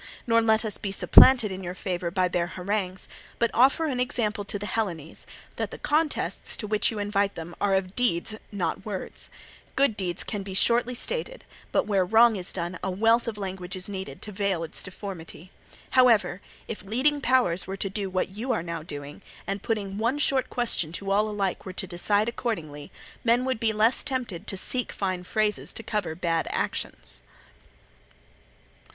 Nor 0.25 0.41
let 0.41 0.65
us 0.65 0.79
be 0.79 0.91
supplanted 0.91 1.51
in 1.51 1.61
your 1.61 1.75
favour 1.75 2.09
by 2.09 2.27
their 2.27 2.47
harangues, 2.47 3.07
but 3.37 3.51
offer 3.53 3.85
an 3.85 3.99
example 3.99 4.43
to 4.43 4.57
the 4.57 4.65
Hellenes, 4.65 5.27
that 5.57 5.69
the 5.69 5.77
contests 5.77 6.57
to 6.57 6.65
which 6.65 6.89
you 6.89 6.97
invite 6.97 7.35
them 7.35 7.55
are 7.61 7.75
of 7.75 7.95
deeds, 7.95 8.33
not 8.51 8.83
words: 8.83 9.29
good 9.75 9.95
deeds 9.95 10.23
can 10.23 10.41
be 10.41 10.55
shortly 10.55 10.95
stated, 10.95 11.45
but 11.71 11.85
where 11.85 12.03
wrong 12.03 12.35
is 12.35 12.51
done 12.51 12.79
a 12.83 12.89
wealth 12.89 13.27
of 13.27 13.37
language 13.37 13.75
is 13.75 13.87
needed 13.87 14.23
to 14.23 14.31
veil 14.31 14.63
its 14.63 14.81
deformity. 14.81 15.51
However, 15.91 16.41
if 16.67 16.81
leading 16.81 17.21
powers 17.21 17.67
were 17.67 17.77
to 17.77 17.87
do 17.91 18.09
what 18.09 18.29
you 18.29 18.51
are 18.51 18.63
now 18.63 18.81
doing, 18.81 19.21
and 19.45 19.61
putting 19.61 19.99
one 19.99 20.17
short 20.17 20.49
question 20.49 20.91
to 20.93 21.11
all 21.11 21.29
alike 21.29 21.63
were 21.63 21.73
to 21.73 21.85
decide 21.85 22.27
accordingly, 22.27 22.91
men 23.23 23.45
would 23.45 23.59
be 23.59 23.71
less 23.71 24.03
tempted 24.03 24.47
to 24.47 24.57
seek 24.57 24.91
fine 24.91 25.23
phrases 25.23 25.71
to 25.73 25.83
cover 25.83 26.15
bad 26.15 26.47
actions." 26.49 27.21